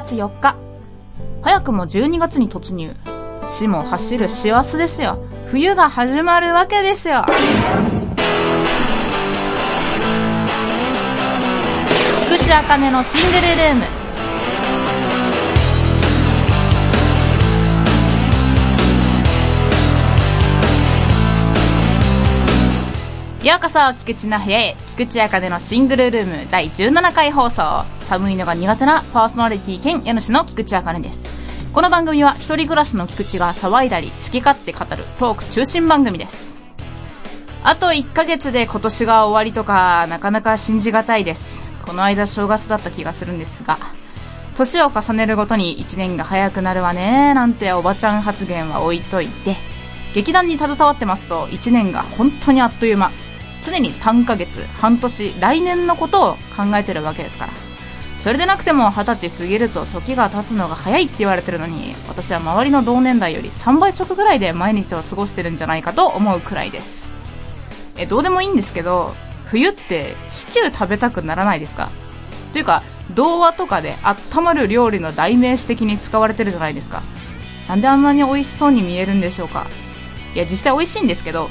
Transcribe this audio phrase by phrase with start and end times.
[0.00, 0.54] 月4日。
[1.42, 2.94] 早くも12月に突入。
[3.48, 5.18] 死も走る師走ですよ。
[5.46, 7.24] 冬が始まるわけですよ。
[12.28, 13.84] 菊池茜のシングルルーム。
[23.44, 27.97] ようこそ、菊池の部屋へ、菊池茜のシングルルーム第17回放送。
[28.08, 31.20] 寒いのが苦手なパーソナリティ兼家主の菊池茜です。
[31.74, 36.56] この番組は一人暮らしの菊池が騒いだり、好き勝手語るトーク中心番組です。
[37.62, 41.62] あと1ヶ月で今年が終わりとか、なかなか信じがたいです。
[41.84, 43.76] この間正月だった気がするんですが、
[44.56, 49.54] 年を重ねるごとに1年が早くなるわねなんておばちゃん発言は置いといて、
[50.14, 53.10] 劇団に携わってますと1年が本当にあっという間。
[53.62, 57.52] 常に3ヶ月、半年、来年のことを考えてるわけですから。
[58.20, 67.08] それでなくても二十歳過ぎると時が経つのが早いって言われてるのに、私は周りの同年代より3倍速ぐらいで毎日を過ごしてるんじゃないかと思うくらいです。
[67.96, 69.14] え、どうでもいいんですけど、
[69.46, 71.90] 冬ってシチュー食べたくならないですか？
[72.52, 72.82] というか、
[73.14, 77.02] 童話とかで温まる料理の代名詞的に使われてるじゃないですか。
[77.68, 79.66] なんであんなに美味しそうに見えるんでしょうか？
[80.34, 81.48] いや、実際美味しいんですけど、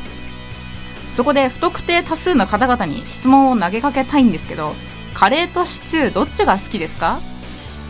[1.15, 4.73] そこで不特定多数の方々に質問を投げかけたいんですけど、
[5.17, 7.17] カレーとシチューどっちが好きですか？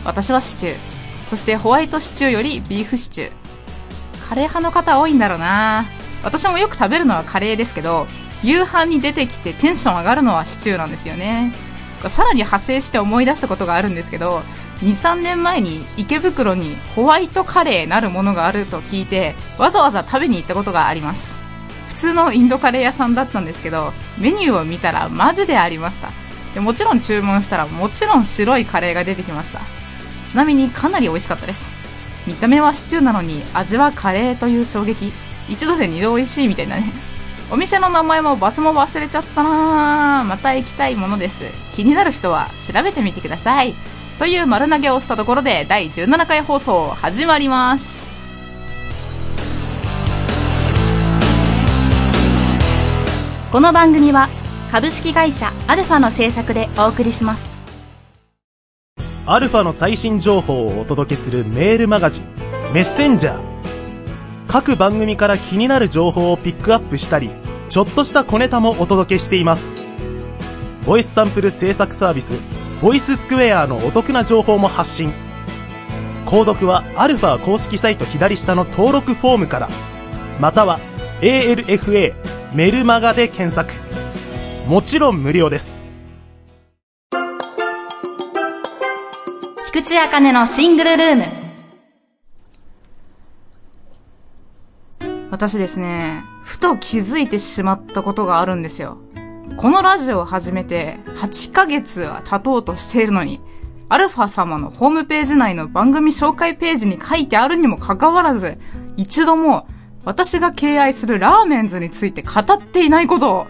[0.06, 0.74] 私はシチュー。
[1.28, 3.30] そしてホワイトシチューよりビーフシチュー。
[4.26, 5.84] カレー派の方多いんだろうな
[6.24, 8.06] 私もよく食べるのはカレーですけど、
[8.42, 11.52] 夕飯に出てきてテンション上がるのはシチューなんですよね。
[12.08, 14.40] さらに派生して思い出したことがあるんですけど、
[14.80, 21.36] 2、3年前に池袋にホワイトカレーなるものがあると聞いて、わざわざ食べに行ったことがあります。
[21.90, 26.08] 普通のインドカレー屋さんだったんですけど、メニューを見たらマジでありました。
[26.54, 29.60] でもちろん注文したらもちろん白いカレーが出てきました。
[30.26, 31.70] ちなみにかなり美味しかったです。
[32.26, 35.12] 見た目はシチューなのに味はカレーという衝撃。
[35.48, 36.92] 一度で二度美味しいみたいなね。
[37.50, 41.44] お店の名前も場所も忘れちゃったなまた行きたいものです。
[41.74, 43.74] 気になる人は調べてみてください。
[44.18, 48.06] という丸投げをしたところで第17回放送始まります。
[53.50, 54.28] この番組は
[54.70, 57.48] 株式会社アルファの制作でお送りします。
[59.26, 62.24] アルファの最新情報をお届けするメールマガジン、
[62.74, 63.40] メッセンジャー。
[64.46, 67.30] 各番組から気になる情報をピックアップしたり、
[67.70, 69.64] ちょっとした小ネタもお届けしています。
[70.84, 72.34] ボイスサンプル制作サービス、
[72.82, 75.12] ボイススクエアのお得な情報も発信。
[76.26, 79.70] 購読はアルファ公式サイト左下の登録フォームから、
[80.40, 80.78] または
[81.22, 82.14] ALFA
[82.54, 83.72] メルマガで検索。
[84.68, 85.82] もちろん無料です。
[89.64, 91.24] 菊池茜のシングルルーム。
[95.30, 98.98] 私ですね、ふと気づいてしまったことがあるんですよ。
[99.56, 103.40] このラジオを始めて8ヶ月が経とうとしているのに、
[103.88, 108.58] アルファ様のホームページ内の番組紹介ページに書いてあるにもかかわらず、
[108.98, 109.66] 一度も
[110.04, 113.46] 私が敬愛するラーメンズについて語っていないことを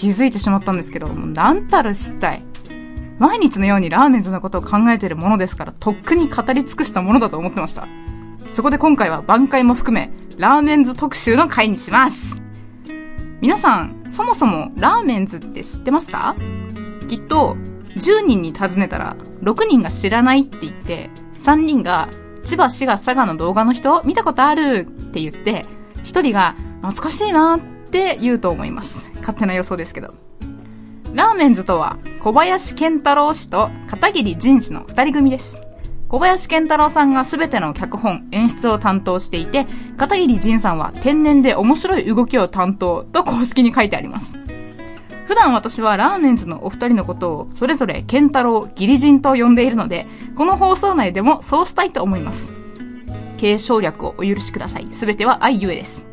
[0.00, 2.42] 気づいてしまったんですけど、なんたる失態。
[3.18, 7.86] 毎日のようにラーメンズのことを考えているものですから、とっくに語り尽くしたものだと思ってました。
[8.54, 12.40] そこで今回は挽回も含め、ラーメンズ特集の回にします。
[13.42, 16.34] 皆さん、そもそもラーメンズって知ってますか？
[17.06, 17.58] きっと、
[17.96, 21.10] 10人に尋ねたら、6人が知らないって言って、
[21.42, 22.08] 3人が、
[22.42, 25.66] 千葉、滋賀、佐賀の動画の人見たことあるって言って、
[26.04, 29.09] 1人が、懐かしいなって言うと思います。
[29.30, 30.14] 勝手な予想ですけど。
[31.14, 35.56] ラーメンズとは、小林健太郎氏と片桐仁氏の二人組です。
[36.08, 44.36] 小林健太郎さんがすべての脚本、演出を担当していて、片桐仁さんは天然で面白い動きを担当と公式に書いてあります。
[45.26, 52.52] 普段私はラーメンズのお二人のことをそれぞれ健太郎、義理人と呼んでいるので、この放送内でもそうしたいと思います。
[53.36, 54.88] 継承略をお許しください。
[54.90, 56.09] すべては愛ゆえです。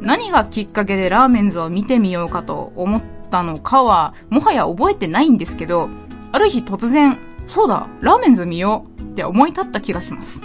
[0.00, 5.88] 何がきっかけでラーメンズを見てみようかと思ったのかは、もはや覚えてないんですけど、
[6.32, 10.40] ある日突然、そうだ、ラーメンズ見ようって思い立った気がします。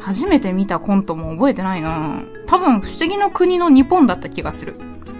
[0.00, 4.76] 初めて見たコントも覚えてないな多分、不思議の国の日本だった気がする。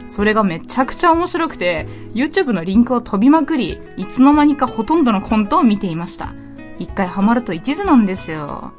[0.08, 6.32] それがめちゃくちゃ面白くて、YouTube のリンクを飛びまくり、いつの間にかほとんどのコントを見ていました。
[6.78, 8.72] 一回ハマると一途なんですよ。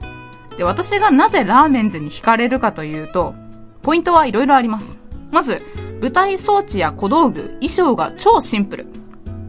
[0.58, 3.36] で、私がなぜラーメンズに惹かれるかというと、
[3.82, 4.98] ポイントはいろいろあります。
[5.32, 5.62] まず、
[6.02, 8.88] 舞台装置や小道具、衣装が超シンプル。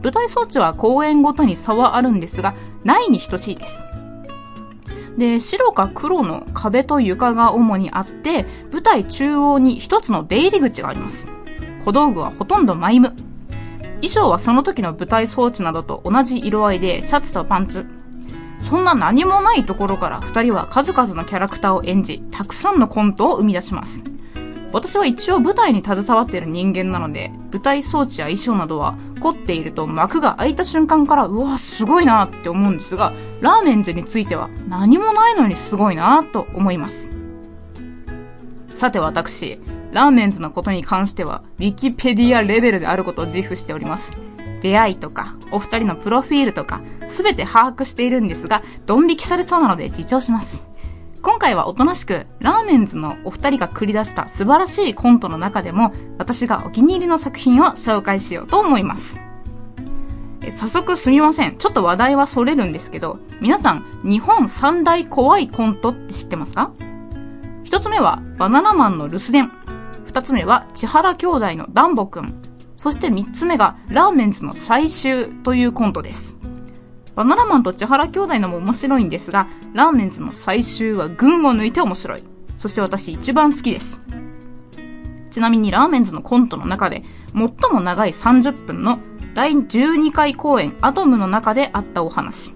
[0.03, 2.55] 舞台装置は公演ごとに差はあるんですが、
[2.85, 3.85] ないに等しいです。
[5.19, 11.27] で、白か黒の壁と床が主にあって、舞台中央に一つの出入り口があります。
[11.85, 13.15] 小道具はほとんどマイム。
[13.97, 17.85] 衣装はその時の舞台装置などと同じ色合いで、シャツとパンツ。
[18.63, 24.10] そんな何もないところから二人は数々のキャラクターを演じ、たくさんのコントを生み出します。
[24.73, 37.11] 私は一応舞台に携わっている人間なので、舞台装置や衣装などは凝っていると幕が開いた瞬間から、うわ、すごいなって思うんですが、ラーメンズについては何もないのにすごいなと思います。
[38.77, 39.61] さて私、
[39.93, 44.13] ラーメンズのことに関しては、ウィキペディアレベルであることを自負しております。
[44.63, 50.70] 出会いとか、お二人のプロフィールとか、すべて把握しているんですが、ドン引きされそうなので自重します。
[51.23, 59.21] 今回はおとなしく、ラーメンズのお二人が繰り出した素晴らしいコントの中でも、私がお気に入りの作品を紹介しようと思います。
[60.57, 61.59] 早速すみません。
[61.59, 66.73] ちょっと話題はそれるんですけど、皆さん、日本三大怖いコントって知ってますか？
[67.65, 69.51] 一つ目は、バナナマンの留守電。
[70.07, 72.41] 二つ目は、千原兄弟のダンボくん。
[72.79, 76.30] そして三つ目が、ラーメンズの最終というコントです。
[77.15, 82.23] バナナマンと千原兄弟のも面白いんですが、ラーメンズの最終は群を抜いて面白い。
[82.57, 84.01] そして私一番好きです。
[85.31, 87.05] ちなみにラーメンズのコントの中で、
[87.35, 88.99] 最も長い30分の
[89.35, 92.55] 第12回公演アトムの中であったお話。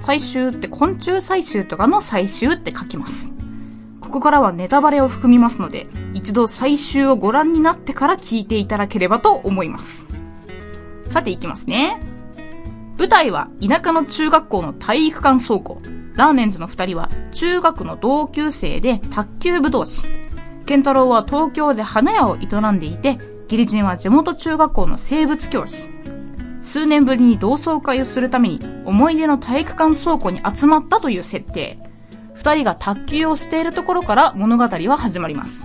[0.00, 3.30] 最終って昆虫最終とかの最終って書きます。
[4.00, 10.06] ここからはネタバレを含みますので、一度最終をご覧になってから聞いていただければと思います。
[11.10, 12.13] さていきますね。
[12.96, 15.80] 舞台は田舎の中学校の体育館倉庫。
[16.14, 20.04] ラーメンズの二人は中学の同級生で卓球部同士。
[20.64, 23.18] ケンタロウは東京で花屋を営んでいて、
[23.48, 25.88] ギリジンは地元中学校の生物教師。
[26.62, 31.78] 数年ぶりに同窓会をするために思い出の体育館倉庫に集まったという設定。
[32.34, 35.64] 二人が卓球をしているところから物語は始まります。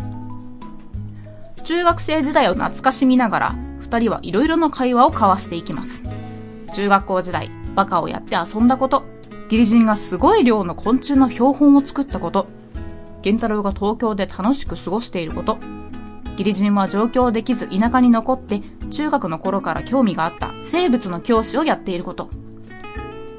[1.63, 6.08] 中学生時代を懐かしみながら、二人はいろいろな会話を交わしていきます。
[6.71, 9.04] 中学校時代、バカをやって遊んだこと、
[9.50, 12.48] ギリジンがすごい量の昆虫の標本を作ったこと、
[13.21, 15.57] ゲンタロウが東京で楽しく過ごしていること、
[16.38, 18.62] ギリジンは上京できず田舎に残って
[18.92, 20.51] 中学の頃から興味があった。
[20.63, 22.30] 生物の教師をやっていること。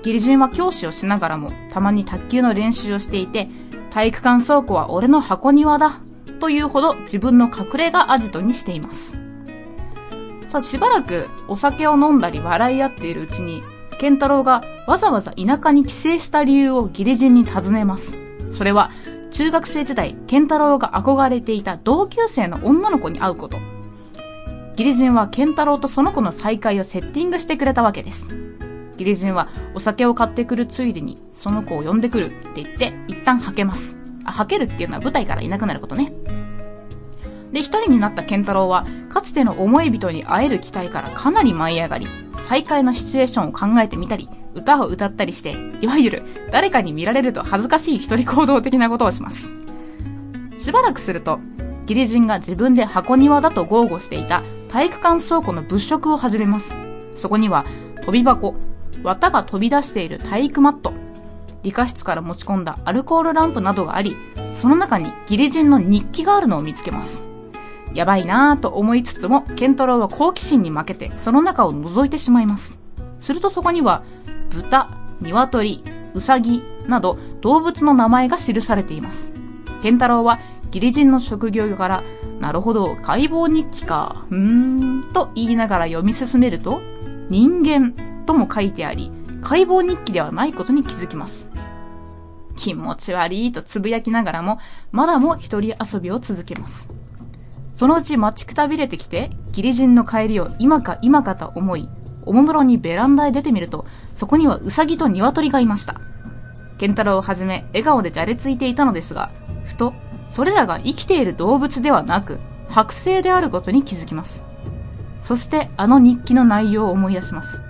[0.03, 3.49] ギリジンは教師をしながらもたまに卓球の練習をしていて、
[3.91, 6.01] 体育館倉庫は俺の箱庭だ。
[6.41, 9.20] というほど自分の隠れ家アジトにしています。
[10.51, 13.63] さあしばらくお酒を飲んだり笑い合っているうちに、
[14.01, 18.17] ケンタロウがわざわざ田舎に帰省した理由をギリジンに尋ねます。
[18.51, 18.91] それは、
[19.31, 23.59] 中学生時代、ケンタロウが憧れていた同級生の女の子に会うこと。
[24.75, 28.27] ギリジンはケンタロウとその子の再会をセッティングしてくれたわけです。
[28.97, 33.97] ギリジンはお酒を買ってくるついでに、その子を呼んでくるって言って、一旦はけます。
[34.25, 36.13] あ、はけるっていうのは舞台からいなくなることね。
[37.53, 42.07] で、一人になったケンタロウは、かつての思い人に会える期待からかなり舞い上がり、
[42.47, 49.49] 再会のシチュエーションを考えてみたり、歌を歌ったりして、いわゆる誰かに見られると恥ずかしい一人行動的なことをします。
[50.59, 51.39] しばらくすると、
[51.87, 56.71] ギリジンが自分で箱庭だと豪語していた体育館倉庫の物色を始めます。
[57.17, 57.65] そこには、
[58.05, 58.55] 飛び箱、
[59.03, 60.93] 綿が飛び出している体育マット、
[61.63, 64.17] 理科室から持ち込んだアルコールランプなどがあり、
[64.57, 67.30] その中にギリジンの日記があるのを見つけます。
[67.95, 72.79] やばいなぁと思いつつも、ケントロウは好奇心に負けて、その中を覗いてしまいます。
[73.21, 74.03] するとそこには、
[74.51, 75.83] 豚、鶏、
[76.15, 79.33] ウサギなど動物の名前が記されています。
[79.83, 80.39] ケンタロウは
[80.71, 82.03] ギリジンの職業から、
[82.39, 86.81] なるほど、解剖日記か、うーん、と言いながら読み進めると、
[87.29, 87.95] 人間
[88.25, 89.11] とも書いてあり、
[89.43, 91.49] 解剖日記ではないことに気づきます。
[92.57, 94.59] 気持ち悪いとつぶやきながらも、
[94.93, 97.00] まだも一人遊びを続けます。
[97.75, 101.89] そのうち待ちくたびれてきて、ギリジンの帰りを今か今かと思い、
[102.27, 106.01] おもむろにベランダへ出てみると、そこにはウサギとニワトリがいました。
[106.79, 109.31] ケンタロウをはじめ、笑顔でじゃれついていたのですが、
[109.65, 109.95] ふと、
[110.31, 114.45] それらが生きている動物ではなく、剥製であることに気づきます。
[115.23, 117.61] そして、あの日記の内容を思い出します。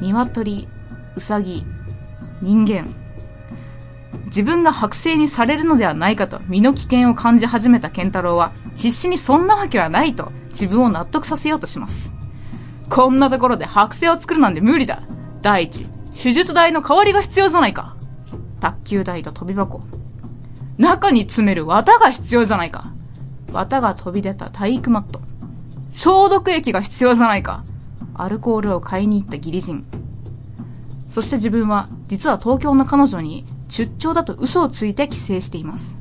[0.00, 0.68] ニワトリ、
[1.16, 1.64] ウサギ、
[2.40, 3.05] 人間。
[4.26, 12.12] 自分が剥製にされるのではないかと身の危険を感じ始めたケンタロウは必死にそんなわけはないと自分を納得させようとします。
[12.88, 15.02] こんなところで剥製を作るなんて無理だ。
[15.42, 17.96] 第一、手術代の代わりが必要じゃないか。
[18.60, 19.82] 卓球台と飛び箱。
[20.78, 22.92] 中に詰める綿が必要じゃないか。
[23.52, 25.20] 綿が飛び出た体育マット。
[25.90, 27.64] 消毒液が必要じゃないか。
[28.14, 29.84] アルコールを買いに行ったギリジン。
[31.10, 35.96] そして自分は、実は東京の彼女に出張だと嘘をついて帰省しています。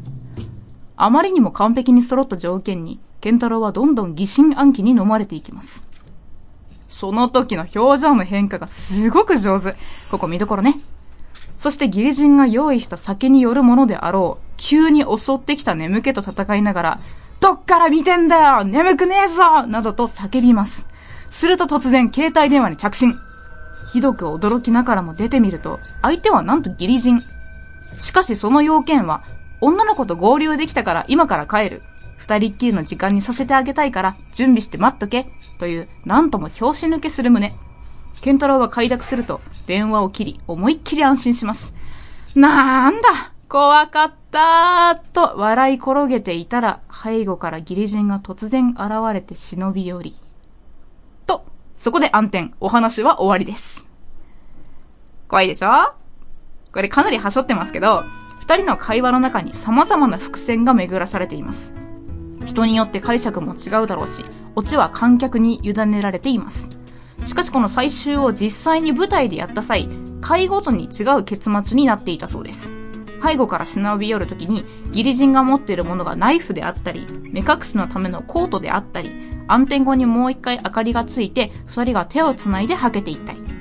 [0.97, 5.83] あまりにも完璧に揃った条件に、健太郎はどんどん疑心暗鬼に飲まれていきます。
[6.87, 9.75] その時の表情の変化がすごく上手。
[10.09, 10.75] ここ見どころね。
[11.59, 16.99] そしてギリジンが用意した酒によるものであろう、急に襲ってきた眠気と戦いながら、
[17.41, 20.87] どっから見てんだよ眠くねえぞなどと叫びます。
[21.29, 23.13] すると突然携帯電話に着信。
[23.91, 27.19] ひどく驚きながらも出てみると、相手はなんとギリジン。
[27.99, 29.23] しかしその要件は、
[29.61, 31.81] 女の子と合流できたから今から帰る。
[32.17, 35.27] 二人っきりの時間にさせてあげたいから準備して待っとけ。
[35.59, 37.51] という、なんとも拍子抜けする旨。
[38.21, 41.73] 健太郎は快諾すると、電話を切り、思いっきり安心します。
[42.35, 50.15] なーんだ怖かったーと笑い転げていたら、背後からギリジンが突然現れて忍び寄り。
[51.27, 51.45] と、
[51.77, 53.85] そこで暗転、お話は終わりです。
[55.27, 56.04] 怖いでしょ？
[56.75, 58.03] これかなり端折ってますけど、
[58.41, 61.71] 二人の会話の中に様々な伏線が巡らされています。
[62.45, 66.67] 人によって解釈も違うだろうし、オチは観客に委ねられています。
[67.25, 69.87] しかしこの最終を実際に舞台でやった際、
[70.19, 72.69] 回ごとに違う結末になっていたそうです。
[73.25, 79.11] 背後から忍び寄るときに、ギリジンが持っているものがナイフであったり、目隠しのためのコートであったり、
[79.47, 83.54] 暗転後にもう一回明かりがついて、二人が手を繋いではけていったり。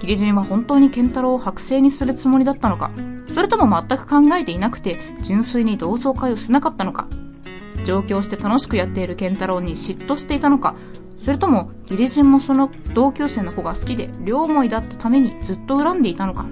[0.00, 2.90] ギリジンは本当にケンタロウを剥製にするつもりだったのか、
[3.32, 7.08] それとも全く考えていなくて、純粋に同窓会をしなかったのか、
[7.84, 10.74] 上京して楽しくやっているケンタロウに嫉妬していたのか、
[11.18, 16.46] それともギリジンもその同級生の子が好きで両思いだったためにずっと恨んでいたのか？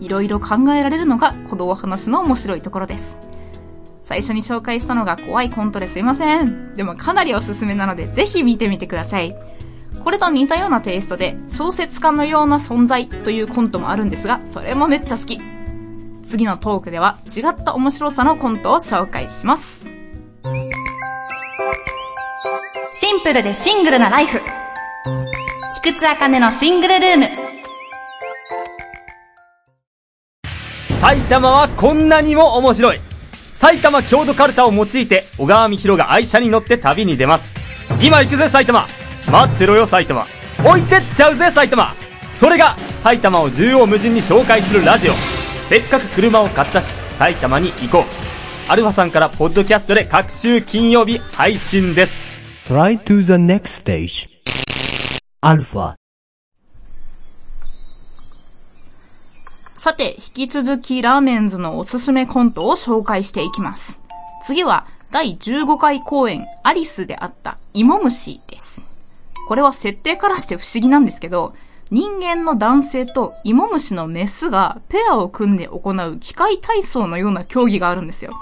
[0.00, 3.18] いろいろ考えられるのがこのお話の面白いところです。
[4.04, 6.74] 最初に紹介したのが怖いコントですいません。
[6.74, 9.34] でもかなりおすすめなのでぜひ見てみてください。
[10.06, 15.40] これと似たようなテイストで小説家のような存在というコントもあるんですが、それもめっちゃ好き。
[16.22, 19.84] 次のトークでは違った面白さのコントを紹介します。
[22.92, 24.40] シンプルでシングルなライフ。
[25.82, 27.26] 菊池茜のシングルルーム。
[31.00, 33.00] 埼玉はこんなにも面白い
[33.54, 37.56] 埼玉郷土カルタを用いて小川美弘が愛車に乗って旅に出ます
[38.00, 38.86] 今行くぜ埼玉
[39.30, 40.26] 待ってろよ埼玉
[40.64, 41.92] 置いてっちゃうぜ埼玉
[42.36, 45.12] それが埼玉を縦横無尽に紹介するラジオ
[45.68, 52.26] せっかく車を買ったし埼玉に行こうアルファさんからポッドキャストで各週金曜日配信です
[52.66, 54.28] Try to the next stage.
[55.40, 55.94] Alpha.
[59.78, 64.00] さて、引き続きラーメンズのおすすめコントを紹介していきます。
[64.44, 68.82] 次は、第15回公演、アリスであった、芋虫です。
[69.46, 71.54] これは設定からして不思議なんですけど、
[71.90, 78.32] 人間の男性と芋虫のメスがペアを組んで行う機械体操のような競技があるんですよ。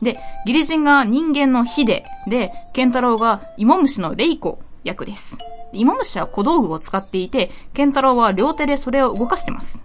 [0.00, 5.36] で、ギリジンが人間のヒデで、ケンタロウが芋虫のレイコ役です。
[5.72, 9.82] 芋虫は小道具を使っていて、ケンタロウは両手でそれを動かしてます。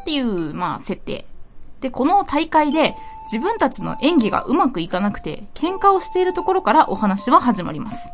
[0.00, 1.26] っていう、まあ、設定。
[1.82, 2.94] で、この大会で
[3.30, 8.08] 自分たちの演技がうまくいかなくて、喧嘩をしているところからお話は始まります。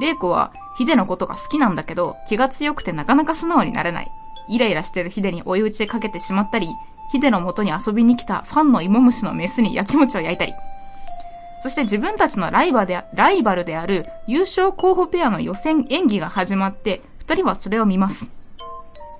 [0.00, 4.10] レイコはヒデのことが好きなんだけど、気が強くてなかなか素直になれない。
[4.48, 6.68] イライラしてるヒデに追い打ちかけてしまったり、
[7.10, 10.54] ヒデの元に遊びに来たファンの芋虫のメスに焼き餅を焼いたり。
[11.62, 18.30] そして自分たちのライバルでライバルである優勝候補ペアの予選演技が始まって、二人はそれを見ます。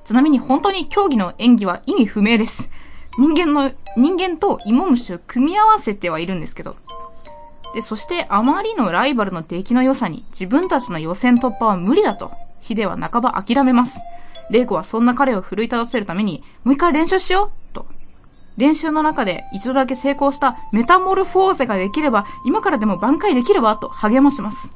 [0.05, 2.71] ちなみに本当に競技の演技は意味不明です。
[3.19, 6.77] 人間の、人間と芋虫を組み合わせてはいるんですけど。
[7.75, 13.99] で、そしてあまりのライバルの出来の良さに自分たちの予選突破は無理だと、ヒデは半ば諦めます。
[14.51, 17.87] レイコはそんな彼を奮い立たせるために、もう一回練習しようと。
[18.57, 24.73] 練習の中で一度だけ成功したメタモルフォーゼができれば、今からでも挽回できるわと励まします。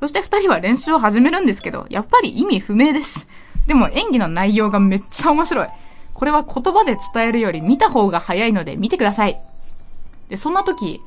[0.00, 3.26] そして二人は練習を始めるんですけど、やっぱり意味不明です。
[3.66, 5.68] でも演技の内容がめっちゃ面白い。
[6.12, 9.38] これは言葉で伝えるより見た方が早いので見てください。
[10.28, 11.00] で、そんな時、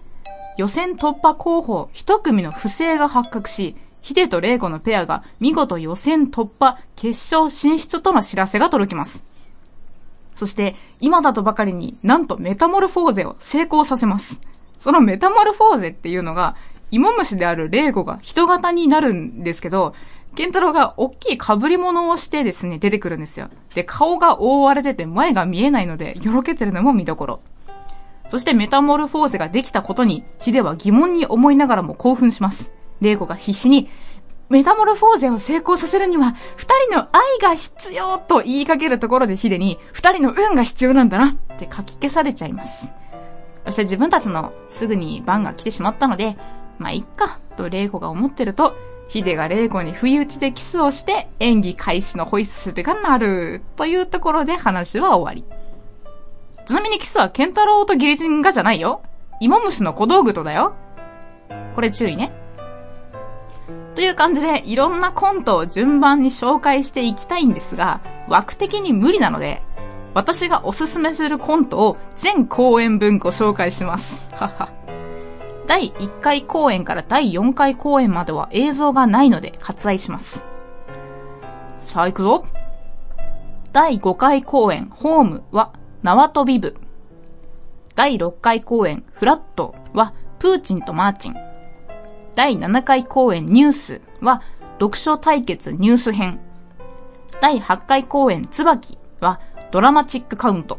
[0.57, 9.23] 予選突破候補一組の不正が発覚し、ヒデとレイコのペアが見事予選突破決勝進出との知らせが届きます。
[10.35, 14.39] そして、今だとばかりになんとメタモルフォーゼを成功させます。
[14.79, 16.55] そのメタモルフォーゼっていうのが、
[16.89, 19.93] 芋虫であるレイコが人型になるんですけど、
[20.35, 23.49] ケンタロウが大きい被り物をしてですね、出てくるんですよ。
[23.73, 27.39] で、顔が覆われてて前が見えないので、よろけてるのも見どころ。
[28.29, 32.71] そしてメタモルフォーゼができたことに、ヒデは疑問に思いながらも興奮します。
[33.01, 33.89] レイコが必死に、
[34.49, 42.87] メタモルフォーゼを成功させるには、二人の愛が必要と言いかけるところでヒデに、二人の運が必要なんだなって書き消されちゃいます。
[43.65, 46.37] そして自分たちのすぐに番が来てしまったので、
[46.79, 48.75] まあ、いっか、とレイコが思ってると、
[49.09, 55.56] ヒデがレイコに不意打ちでキスをして演技開始のホイッスルが鳴る、というところで話は終わり。
[56.67, 59.01] ちなみにキスはケンタロウとギリジンがじゃないよ。
[59.39, 60.75] 芋虫の小道具とだよ。
[61.75, 62.33] これ注意ね。
[63.95, 69.61] という感じで、いろんなコントを順番に紹介していきたいんですが、枠的に無理なので、
[70.13, 74.25] 私がおすすめするコントを全公演分ご紹介します。
[74.35, 74.69] はは。
[75.67, 80.43] 第1回公演から第4回公演までは映像がないので割愛します。
[81.79, 82.45] さあ行くぞ。
[83.71, 85.71] 第5回公演ホームは
[86.03, 86.75] 縄跳び部。
[87.95, 91.35] 第6回公演フラットはプーチンとマーチン。
[92.35, 94.41] 第7回公演ニュースは
[94.73, 96.39] 読書対決ニュース編。
[97.41, 99.39] 第8回公演椿は
[99.71, 100.77] ドラマチックカウント。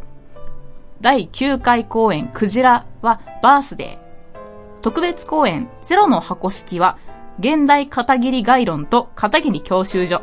[1.00, 4.80] 第9回公演クジラはバースデー。
[4.80, 6.96] 特別公演ゼロの箱式は
[7.40, 10.22] 現代片桐概論と片桐教習所。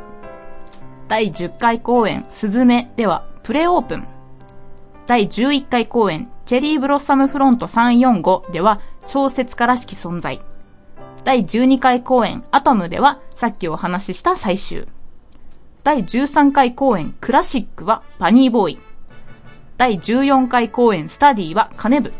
[1.09, 4.14] 第10回公演スズメではプレオープン。
[5.07, 10.41] 第11回公演チェリーブロッサムフロント345では小説家らしき存在。
[11.24, 14.88] 第12回公演アトムではさっきお話しした最終。
[15.83, 18.79] 第13回公演クラシックはバニーボーイ。
[19.77, 22.12] 第14回公演スタディはカネブ。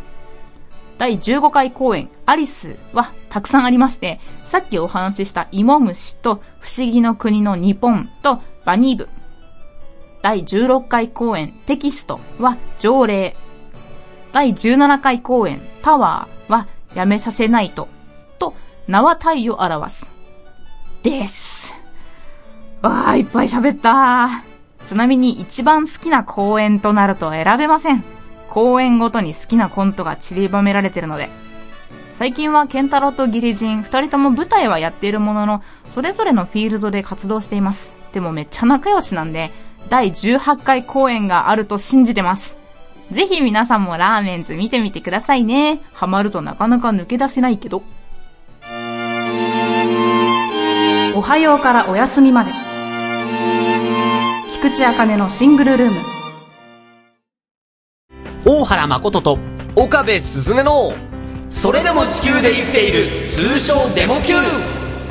[1.00, 9.10] 第15回公演アリスはたくさんありまして、さっきお話しした芋虫と不思議の国の日本とバニーブ。
[10.26, 13.36] 第16回公演テキストは条例。
[14.34, 17.88] 第17回公演タワーはやめさせないと、
[18.40, 18.56] と
[18.88, 20.08] 名は体を表す。
[21.04, 21.76] です。
[22.82, 24.44] わあ、いっぱい喋った。
[24.88, 28.04] ちなみに一番好きな公演となると選べません。
[28.50, 31.30] 公演ごとに好きなコントが散りばめられてるので。
[32.16, 37.94] 最近はケンタロウとギリジン、二人とも舞台はやっているものの、それぞれのフィールドで活動しています。
[38.12, 39.52] でもめっちゃ仲良しなんで、
[39.90, 42.58] 第18回公演があると信じてます。
[43.12, 45.80] ぜひ皆さんもラーメンズ見てみてくださいね。
[45.94, 47.84] ハマるとなかなか抜け出せないけど。
[51.16, 52.52] おはようからお休みまで。
[54.52, 56.16] 菊池茜のシングルルーム。
[58.48, 59.40] 大原誠と
[59.76, 60.94] 岡部すずめの
[61.50, 64.34] それでも地球で生きている通称デモ級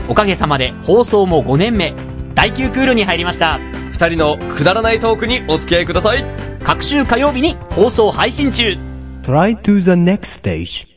[0.08, 1.94] おかげさまで放送も5年目
[2.34, 3.58] 第9クールに入りました
[3.94, 6.24] 二人のくだらないトークにお付き合いください
[6.64, 8.76] 各週火曜日に放送配信中
[9.22, 10.88] Try to the next stage.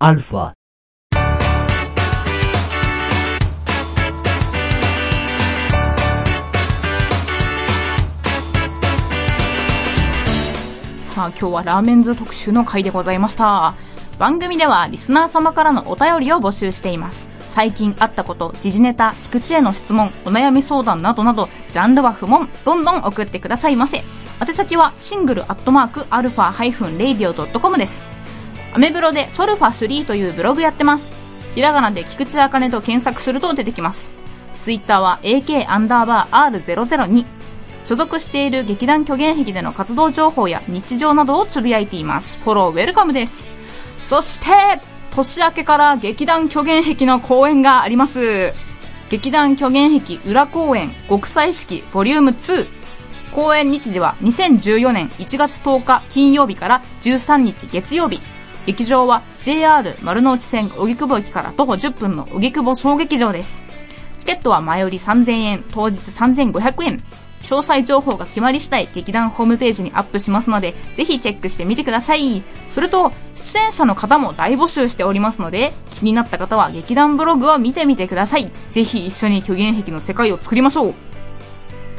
[0.00, 0.52] Alpha.
[11.14, 13.74] さあ今日はラーメンズ特集の回でございました。
[14.18, 17.33] 番組ではリスナー様からのお便りを募集しています。
[17.54, 24.02] 最近あったこと、時事ネタ、菊池への質問、お悩み相談などなど、ジャンルは不問、どんどん送ってくださいませ。
[24.44, 28.02] 宛先は single アットマークアルファハイフンレイディオドットコムです。
[28.72, 31.14] アメブロでソルファ3というブログやってます。
[31.54, 34.10] ひらがなで菊池茜と検索すると出てきます。
[34.64, 37.24] ツイッターは AK アンダーバー R002。
[37.86, 42.42] 所属している劇団虚言癖での活動情報や日常などをつぶやいています。
[42.42, 43.44] フォローウェルカムです。
[44.08, 44.80] そして、
[45.14, 48.52] 年明けから劇団虚言癖の公演があります。
[49.10, 52.66] 劇団虚言癖裏公演極彩式ボリューム2。
[53.32, 58.20] 公演日時は2014年1月10日金曜日から13日月曜日。
[58.66, 63.60] 劇場は JR 丸の内線荻窪駅から徒歩10分の荻窪小劇場です。
[64.18, 67.02] チケットは前売り3000円、当日3500円。
[67.44, 72.42] 詳細情報が決まり次第劇団ホームページにアップしますので、ぜひチェックしてみてください。
[72.74, 78.50] それと、出演者の方も大募集しておりますので、気になった方は劇団ブログを見てみてください。
[78.70, 80.94] ぜひ一緒に虚言癖の世界を作りましょう。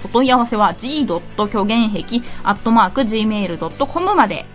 [0.04, 1.08] お問い合わせは g.
[1.38, 4.46] 虚言癖 gmail.com まで。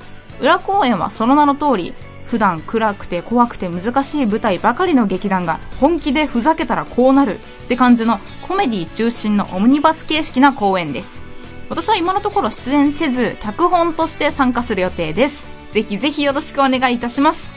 [0.40, 1.94] 裏公演はその名の通り、
[2.30, 11.20] 普段暗くて怖くて難しい舞台ばかりの劇団が本気でふざけたらこうなるって感じのコメディ中心のオムニバス形式な公演です。
[11.68, 15.72] 私は今のところ出演せず、脚本として参加する予定です。
[15.72, 17.50] ぜひぜひよろしくお願いいたします。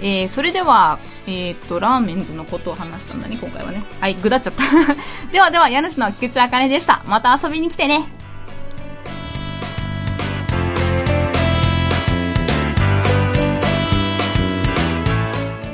[0.00, 3.84] えー、それでは、えー、っと、ラーメンズのことを話したんだね、今回はね。
[4.00, 4.62] はい、ぐだっちゃった。
[5.32, 7.02] ではでは、家主の菊池あかねでした。
[7.06, 8.21] また遊びに来てね。